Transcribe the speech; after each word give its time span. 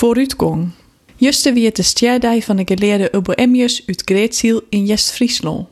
Vooruitgang. 0.00 0.70
Juste 1.16 1.52
wie 1.52 1.64
het 1.64 1.76
de 1.76 1.82
stjerdij 1.82 2.42
van 2.42 2.56
de 2.56 2.62
geleerde 2.64 3.14
Ubbo 3.14 3.32
Emmius 3.32 3.82
uit 3.86 4.02
Greetziel 4.04 4.62
in 4.68 4.86
West-Friesland. 4.86 5.68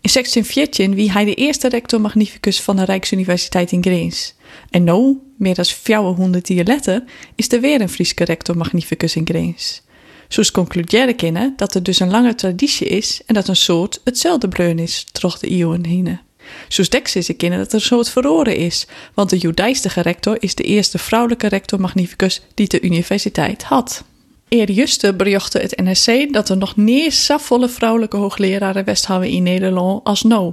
In 0.00 0.10
1614 0.12 0.94
wie 0.94 1.12
hij 1.12 1.24
de 1.24 1.34
eerste 1.34 1.68
rector 1.68 2.00
magnificus 2.00 2.60
van 2.60 2.76
de 2.76 2.84
Rijksuniversiteit 2.84 3.72
in 3.72 3.82
Greens. 3.82 4.34
En 4.70 4.84
nu, 4.84 5.18
meer 5.38 5.54
dan 5.54 5.64
400 5.64 6.48
jaar 6.48 6.64
later, 6.64 7.04
is 7.34 7.52
er 7.52 7.60
weer 7.60 7.80
een 7.80 7.88
Frieske 7.88 8.24
rector 8.24 8.56
magnificus 8.56 9.16
in 9.16 9.26
Greens. 9.26 9.82
Zoals 10.28 10.50
concluderen 10.50 11.16
kunnen 11.16 11.52
dat 11.56 11.74
er 11.74 11.82
dus 11.82 12.00
een 12.00 12.10
lange 12.10 12.34
traditie 12.34 12.86
is 12.86 13.20
en 13.26 13.34
dat 13.34 13.48
een 13.48 13.56
soort 13.56 14.00
hetzelfde 14.04 14.48
bleun 14.48 14.78
is, 14.78 15.06
troch 15.12 15.38
de 15.38 15.48
eeuwen 15.48 15.86
heen. 15.86 16.18
Zoals 16.68 16.90
deks 16.90 17.16
is 17.16 17.30
kennen 17.36 17.58
dat 17.58 17.68
er 17.68 17.74
een 17.74 17.80
soort 17.80 18.10
verloren 18.10 18.56
is, 18.56 18.86
want 19.14 19.30
de 19.30 19.38
Joodijstige 19.38 20.00
rector 20.00 20.36
is 20.38 20.54
de 20.54 20.62
eerste 20.62 20.98
vrouwelijke 20.98 21.48
rector 21.48 21.80
magnificus 21.80 22.42
die 22.54 22.68
de 22.68 22.80
universiteit 22.80 23.62
had. 23.62 24.04
Eerjuste 24.48 25.14
berichtte 25.14 25.58
het 25.58 25.76
NRC 25.76 26.32
dat 26.32 26.48
er 26.48 26.56
nog 26.56 26.76
niet 26.76 27.14
zo 27.14 27.36
volle 27.36 27.68
vrouwelijke 27.68 28.16
hoogleraren 28.16 28.84
Westhouden 28.84 29.30
in 29.30 29.42
Nederland 29.42 30.04
als 30.04 30.22
nou. 30.22 30.52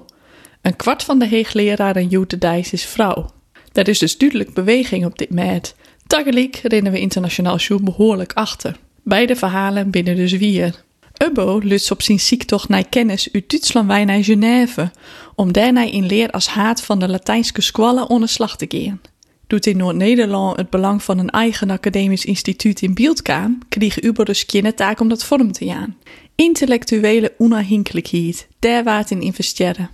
Een 0.61 0.75
kwart 0.75 1.03
van 1.03 1.19
de 1.19 1.29
hoogleraren 1.29 2.07
Joodijs 2.07 2.71
is 2.71 2.85
vrouw. 2.85 3.31
Daar 3.71 3.87
is 3.87 3.99
dus 3.99 4.17
duidelijk 4.17 4.53
beweging 4.53 5.05
op 5.05 5.17
dit 5.17 5.29
moment. 5.29 5.75
Tegelijk 6.07 6.55
rennen 6.63 6.91
we 6.91 6.99
internationaal 6.99 7.57
show 7.57 7.83
behoorlijk 7.83 8.33
achter. 8.33 8.77
Beide 9.03 9.35
verhalen 9.35 9.89
binnen 9.89 10.15
de 10.15 10.27
zwier. 10.27 10.83
Ubbo 11.21 11.59
luts 11.63 11.91
op 11.91 12.01
zijn 12.01 12.19
ziektocht 12.19 12.69
naar 12.69 12.89
kennis 12.89 13.29
uit 13.31 13.49
Duitsland 13.49 13.87
wij 13.87 14.05
naar 14.05 14.23
Genève, 14.23 14.91
om 15.35 15.51
daarna 15.51 15.83
in 15.83 16.05
leer 16.05 16.31
als 16.31 16.47
haat 16.47 16.81
van 16.81 16.99
de 16.99 17.07
Latijnse 17.07 17.61
squallen 17.61 18.09
onder 18.09 18.29
slag 18.29 18.57
te 18.57 18.65
gaan. 18.69 19.01
Doet 19.47 19.65
in 19.65 19.77
Noord-Nederland 19.77 20.57
het 20.57 20.69
belang 20.69 21.03
van 21.03 21.17
een 21.17 21.29
eigen 21.29 21.69
academisch 21.69 22.25
instituut 22.25 22.81
in 22.81 22.93
beeld 22.93 23.21
kwam, 23.21 23.57
kreeg 23.69 24.01
Ubbo 24.01 24.23
dus 24.23 24.43
geen 24.47 24.75
taak 24.75 24.99
om 24.99 25.09
dat 25.09 25.23
vorm 25.23 25.51
te 25.51 25.65
gaan. 25.65 25.97
Intellectuele 26.35 27.33
onafhankelijkheid, 27.37 28.47
daar 28.59 28.83
waard 28.83 29.11
in 29.11 29.21
investeren. 29.21 29.89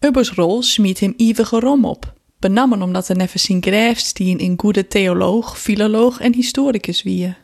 Ubbo's 0.00 0.30
rol 0.30 0.62
smiet 0.62 1.00
hem 1.00 1.14
eeuwige 1.16 1.60
rom 1.60 1.84
op, 1.84 2.12
benammen 2.38 2.82
omdat 2.82 3.08
er 3.08 3.16
never 3.16 3.38
zijn 3.38 3.62
grijfstien 3.62 4.38
in 4.38 4.54
goede 4.56 4.88
theoloog, 4.88 5.60
filoloog 5.60 6.20
en 6.20 6.34
historicus 6.34 7.02
wie. 7.02 7.34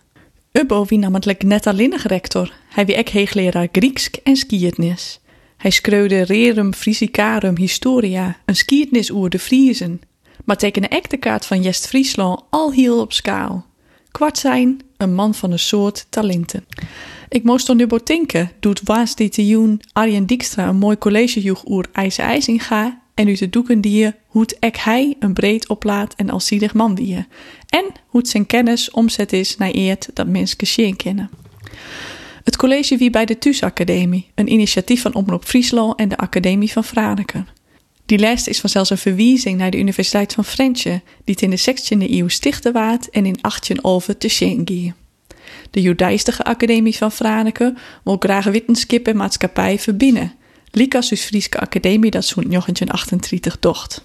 Ubbo 0.58 0.84
wie 0.84 0.98
namelijk 0.98 1.42
net 1.42 1.66
alleen 1.66 1.96
rector. 1.96 2.52
Hij 2.68 2.86
wie 2.86 2.98
ook 2.98 3.08
heegleraar 3.08 3.68
Grieks 3.72 4.10
en 4.22 4.36
skietnis. 4.36 5.20
Hij 5.56 5.70
schreeuwde 5.70 6.22
Rerum 6.22 6.74
Frisicarum 6.74 7.56
Historia, 7.56 8.36
een 8.44 8.56
skietnis 8.56 9.10
oer 9.10 9.30
de 9.30 9.38
Friezen. 9.38 10.00
Maar 10.44 10.56
tekende 10.56 10.88
ek 10.88 11.10
de 11.10 11.16
kaart 11.16 11.46
van 11.46 11.62
Jest 11.62 11.86
Friesland 11.86 12.40
al 12.50 12.72
heel 12.72 13.00
op 13.00 13.12
schaal. 13.12 13.66
Kwart 14.10 14.38
zijn, 14.38 14.80
een 14.96 15.14
man 15.14 15.34
van 15.34 15.52
een 15.52 15.58
soort 15.58 16.06
talenten. 16.08 16.64
Ik 17.28 17.42
moest 17.42 17.66
dan 17.66 17.76
nu 17.76 17.86
botinken, 17.86 18.50
doet 18.60 18.80
waas 18.84 19.14
dit 19.14 19.32
te 19.32 19.76
Arjen 19.92 20.26
Dijkstra 20.26 20.68
een 20.68 20.76
mooi 20.76 20.98
collegejoeg 20.98 21.64
oer 21.66 21.86
IJs 21.92 22.18
IJsinga 22.18 23.02
en 23.14 23.28
u 23.28 23.36
te 23.36 23.50
doeken 23.50 23.80
die 23.80 23.98
je 23.98 24.14
hoe 24.26 24.46
ek 24.58 24.76
hij 24.76 25.16
een 25.18 25.32
breed 25.32 25.68
oplaat 25.68 26.14
en 26.14 26.30
alziedig 26.30 26.74
man 26.74 26.94
wie 26.94 27.26
en 27.68 27.84
hoe 28.06 28.26
zijn 28.26 28.46
kennis 28.46 28.90
omzet 28.90 29.32
is 29.32 29.56
naar 29.56 29.70
eert 29.70 30.08
dat 30.14 30.26
mensen 30.26 30.66
zien 30.66 30.96
kennen. 30.96 31.30
Het 32.44 32.56
college 32.56 32.96
wie 32.96 33.10
bij 33.10 33.24
de 33.24 33.38
TUS 33.38 33.62
Academie, 33.62 34.30
een 34.34 34.52
initiatief 34.52 35.02
van 35.02 35.14
Omroep 35.14 35.44
Friesland 35.44 35.98
en 35.98 36.08
de 36.08 36.16
Academie 36.16 36.72
van 36.72 36.84
Franeker. 36.84 37.52
Die 38.06 38.18
lijst 38.18 38.46
is 38.46 38.60
vanzelfs 38.60 38.90
een 38.90 38.98
verwijzing 38.98 39.58
naar 39.58 39.70
de 39.70 39.78
Universiteit 39.78 40.32
van 40.32 40.44
Frensje, 40.44 41.00
die 41.24 41.34
het 41.34 41.42
in 41.42 41.50
de 41.50 41.60
16e 41.60 42.10
eeuw 42.10 42.28
stichte 42.28 42.72
waard 42.72 43.10
en 43.10 43.26
in 43.26 43.36
1811 43.40 44.08
te 44.18 44.28
Schengen. 44.28 44.94
De 45.70 45.80
Joodijstige 45.80 46.44
Academie 46.44 46.96
van 46.96 47.12
Franeker 47.12 47.72
wil 48.04 48.16
graag 48.18 48.44
wetenschap 48.44 49.06
en 49.08 49.16
maatschappij 49.16 49.78
verbinden, 49.78 50.32
Likas 50.74 51.08
dus 51.08 51.24
Frieske 51.24 51.60
Academie 51.60 52.10
dat 52.10 52.24
zo'n 52.24 52.44
1938 52.48 53.58
docht. 53.58 54.04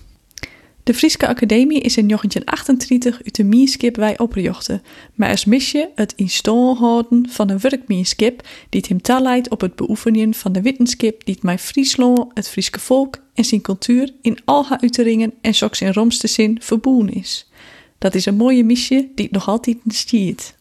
De 0.83 0.93
Frieske 0.93 1.27
Academie 1.27 1.81
is 1.81 1.97
in 1.97 2.07
1938 2.07 3.23
uit 3.23 3.35
de 3.35 3.43
Mierskip 3.43 3.95
wij 3.95 4.17
opgejochten, 4.17 4.81
maar 5.15 5.29
als 5.29 5.45
misje 5.45 5.89
het 5.95 6.13
in 6.15 6.29
houden 6.77 7.29
van 7.29 7.49
een 7.49 7.59
werkmierskip 7.59 8.47
die 8.69 8.79
het 8.79 8.89
hem 8.89 9.01
taleidt 9.01 9.49
op 9.49 9.61
het 9.61 9.75
beoefenen 9.75 10.33
van 10.33 10.51
de 10.51 10.61
wetenschap 10.61 11.25
die 11.25 11.33
het 11.33 11.43
mij 11.43 11.59
Friesland, 11.59 12.31
het 12.33 12.49
Frieske 12.49 12.79
volk 12.79 13.17
en 13.33 13.45
zijn 13.45 13.61
cultuur 13.61 14.13
in 14.21 14.37
al 14.45 14.65
haar 14.65 14.79
uiteringen 14.81 15.33
en 15.41 15.53
soks 15.53 15.81
in 15.81 15.93
romste 15.93 16.27
zin 16.27 16.57
verboen 16.61 17.09
is. 17.09 17.49
Dat 17.97 18.15
is 18.15 18.25
een 18.25 18.35
mooie 18.35 18.63
misje 18.63 19.07
die 19.15 19.25
het 19.25 19.33
nog 19.33 19.47
altijd 19.47 19.77
stiert. 19.87 20.57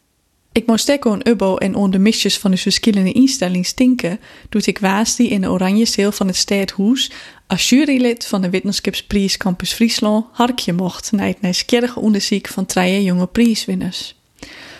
Ik 0.51 0.67
moest 0.67 0.89
een 0.89 1.27
ubbo 1.29 1.55
en 1.55 1.75
on 1.75 1.91
de 1.91 1.99
misjes 1.99 2.37
van 2.37 2.51
de 2.51 2.57
verschillende 2.57 3.11
instellingen 3.11 3.65
stinken, 3.65 4.19
doet 4.49 4.67
ik 4.67 4.79
waas 4.79 5.15
die 5.15 5.29
in 5.29 5.41
de 5.41 5.49
oranje 5.49 5.85
zeel 5.85 6.11
van 6.11 6.27
het 6.27 6.35
Stadhoes 6.35 7.11
als 7.47 7.69
jurylid 7.69 8.25
van 8.25 8.41
de 8.41 8.49
Wetenschapsprijs 8.49 9.37
Campus 9.37 9.73
Friesland 9.73 10.25
harkje 10.31 10.73
mocht 10.73 11.11
naar 11.11 11.27
het 11.27 11.41
nieuwsgierige 11.41 11.99
onderzoek 11.99 12.47
van 12.47 12.65
drie 12.65 13.03
jonge 13.03 13.27
prijswinners. 13.27 14.15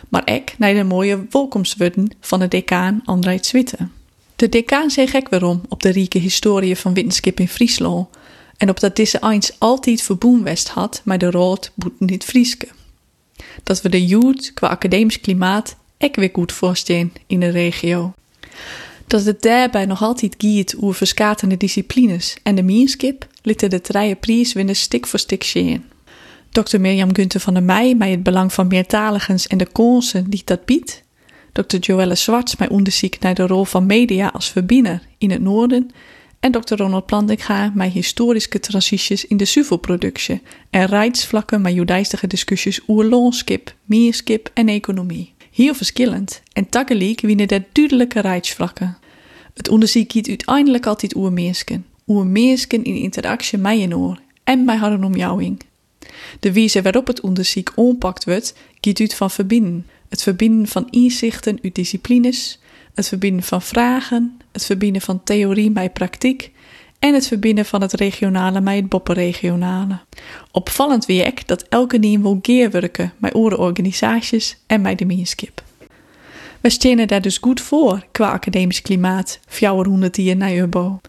Maar 0.10 0.32
ik 0.34 0.56
naar 0.58 0.74
de 0.74 0.84
mooie 0.84 1.26
welkomstwoorden 1.30 2.12
van 2.22 2.40
de 2.40 2.48
decaan 2.48 3.02
André 3.06 3.38
Zwitte. 3.42 3.88
De 4.36 4.50
decaan 4.50 4.90
zei 4.92 5.08
gek 5.08 5.30
waarom 5.30 5.62
op 5.70 5.82
de 5.82 5.90
rieke 5.90 6.20
historie 6.20 6.76
van 6.76 6.94
wetenschap 6.94 7.40
in 7.40 7.48
Friesland 7.48 8.08
en 8.58 8.70
op 8.70 8.80
dat 8.80 8.96
deze 8.96 9.20
eens 9.22 9.52
altijd 9.58 10.02
verboen 10.02 10.48
had, 10.74 11.02
maar 11.06 11.18
de 11.18 11.32
rood 11.32 11.72
boet 11.76 12.00
niet 12.00 12.24
Frieske 12.24 12.68
dat 13.64 13.82
we 13.82 13.90
de 13.90 14.06
youth 14.06 14.54
qua 14.54 14.68
academisch 14.68 15.20
klimaat 15.20 15.76
ek 15.98 16.16
weer 16.16 16.30
goed 16.34 16.52
voorstaan 16.52 17.12
in 17.28 17.40
de 17.40 17.50
regio. 17.50 18.14
Dat 19.08 19.26
het 19.26 19.42
daarbij 19.42 19.86
nog 19.86 20.02
altijd 20.02 20.36
giet 20.38 20.76
over 20.80 20.96
verschatende 20.96 21.58
disciplines 21.58 22.38
en 22.44 22.56
de 22.56 22.64
meerskip 22.64 23.28
lieten 23.42 23.70
de 23.70 23.82
treie 23.82 24.16
prijswinners 24.16 24.82
stik 24.82 25.08
voor 25.08 25.20
stik 25.20 25.44
zien. 25.44 25.84
Dr. 26.50 26.80
Mirjam 26.80 27.16
Gunther 27.16 27.40
van 27.40 27.54
der 27.54 27.64
Meij 27.64 27.96
mij 27.96 28.12
het 28.12 28.24
belang 28.24 28.54
van 28.54 28.68
meertaligens 28.68 29.48
en 29.48 29.58
de 29.58 29.68
kansen 29.72 30.30
die 30.30 30.42
dat 30.46 30.66
biedt. 30.66 31.04
Dr. 31.52 31.78
Joelle 31.78 32.16
Zwarts 32.16 32.56
mij 32.56 32.70
onderzoek 32.70 33.20
naar 33.20 33.34
de 33.34 33.48
rol 33.48 33.66
van 33.66 33.86
media 33.86 34.28
als 34.28 34.50
verbinner 34.50 35.02
in 35.18 35.32
het 35.32 35.42
noorden 35.42 35.92
en 36.40 36.52
Dr. 36.52 36.76
Ronald 36.76 37.06
Plantinga 37.06 37.72
met 37.76 37.92
historische 37.92 38.60
transities 38.60 39.26
in 39.26 39.38
de 39.38 39.46
suvelproductie 39.46 40.42
en 40.70 40.86
rijdsvlakken 40.86 41.62
met 41.62 41.74
judaïstige 41.74 42.28
discussies 42.28 42.82
over 42.88 43.06
loonskip, 43.06 43.76
meerskip 43.86 44.52
en 44.54 44.70
economie. 44.70 45.34
Heel 45.52 45.74
verschillend 45.74 46.42
en 46.54 46.70
tegelijk 46.70 47.22
winnen 47.22 47.48
er 47.48 47.66
duidelijke 47.72 48.20
rijdsvlakken. 48.20 48.98
Het 49.54 49.70
onderzoek 49.70 50.12
gaat 50.12 50.28
uiteindelijk 50.28 50.86
altijd 50.86 51.16
over 51.16 51.34
meersken, 51.34 51.86
over 52.06 52.66
in 52.70 52.84
interactie 52.84 53.58
met 53.58 53.80
je 53.80 53.98
oor 53.98 54.20
en 54.44 54.66
met 54.66 54.78
haar 54.78 55.04
omjouwing. 55.04 55.62
De 56.40 56.54
wijze 56.54 56.82
waarop 56.82 57.08
het 57.08 57.22
onderzoek 57.22 57.72
ompakt 57.76 58.26
wordt, 58.26 58.54
gaat 58.82 59.00
uit 59.00 59.16
van 59.16 59.32
verbinden. 59.32 59.88
Het 60.10 60.24
verbinden 60.24 60.68
van 60.68 60.88
inzichten 60.90 61.60
uit 61.64 61.76
disciplines, 61.76 62.60
het 63.00 63.08
verbinden 63.08 63.44
van 63.44 63.62
vragen, 63.62 64.40
het 64.52 64.66
verbinden 64.66 65.02
van 65.02 65.24
theorie 65.24 65.72
bij 65.72 65.90
praktijk 65.90 66.52
en 67.00 67.14
het 67.14 67.28
verbinden 67.28 67.66
van 67.66 67.82
het 67.82 67.94
regionale 67.94 68.62
met 68.62 68.76
het 68.76 68.90
boppenregionale. 68.90 70.00
Opvallend 70.52 71.06
wie 71.06 71.24
ik 71.24 71.48
dat 71.48 71.66
elke 71.70 71.98
niem 71.98 72.22
wil 72.22 72.40
werken 72.72 73.14
met 73.18 73.34
andere 73.34 73.58
organisaties 73.58 74.58
en 74.68 74.82
bij 74.82 74.96
de 74.96 75.06
meerskip. 75.06 75.64
We 76.62 76.70
stenen 76.70 77.08
daar 77.08 77.22
dus 77.22 77.38
goed 77.38 77.62
voor 77.62 78.06
qua 78.12 78.32
academisch 78.32 78.82
klimaat, 78.82 79.40
400 79.48 80.18
jaar 80.18 80.36
na 80.36 80.52
Ubbo. 80.52 81.00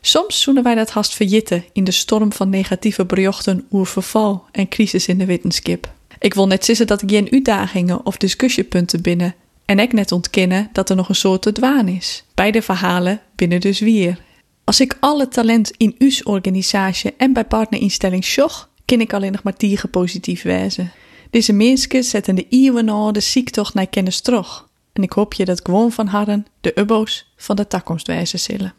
Soms 0.00 0.40
zoenen 0.40 0.62
wij 0.62 0.74
dat 0.74 0.90
haast 0.90 1.14
verjitten 1.14 1.64
in 1.72 1.84
de 1.84 1.90
storm 1.90 2.32
van 2.32 2.48
negatieve 2.48 3.04
berichten 3.04 3.66
over 3.70 3.86
verval 3.86 4.44
en 4.52 4.68
crisis 4.68 5.06
in 5.06 5.18
de 5.18 5.26
wetenschap. 5.26 5.92
Ik 6.18 6.34
wil 6.34 6.46
net 6.46 6.64
zeggen 6.64 6.86
dat 6.86 7.02
ik 7.02 7.10
geen 7.10 7.32
uitdagingen 7.32 8.06
of 8.06 8.16
discussiepunten 8.16 9.02
binnen 9.02 9.34
en 9.66 9.78
ik 9.78 9.92
net 9.92 10.12
ontkennen 10.12 10.68
dat 10.72 10.90
er 10.90 10.96
nog 10.96 11.08
een 11.08 11.14
soort 11.14 11.54
dwaan 11.54 11.88
is. 11.88 12.24
Beide 12.34 12.62
verhalen 12.62 13.20
binnen 13.34 13.60
dus 13.60 13.80
weer. 13.80 14.24
Als 14.64 14.80
ik 14.80 14.96
alle 15.00 15.28
talent 15.28 15.70
in 15.76 15.94
uw 15.98 16.10
organisatie 16.22 17.14
en 17.16 17.32
bij 17.32 17.44
partnerinstelling 17.44 18.24
zocht, 18.24 18.68
kan 18.84 19.00
ik 19.00 19.12
alleen 19.12 19.32
nog 19.32 19.42
maar 19.42 19.56
tieren 19.56 19.90
positief 19.90 20.42
wijzen. 20.42 20.92
Deze 21.30 21.52
mensen 21.52 22.04
zetten 22.04 22.34
de 22.34 22.46
eeuwen 22.48 23.12
de 23.12 23.20
ziektocht 23.20 23.74
naar 23.74 23.86
kennis 23.86 24.20
terug. 24.20 24.68
En 24.92 25.02
ik 25.02 25.12
hoop 25.12 25.34
je 25.34 25.44
dat 25.44 25.60
gewoon 25.64 25.92
van 25.92 26.06
harren 26.06 26.46
de 26.60 26.72
ubbo's 26.74 27.32
van 27.36 27.56
de 27.56 27.66
toekomst 27.66 28.06
wijzen 28.06 28.38
zullen. 28.38 28.74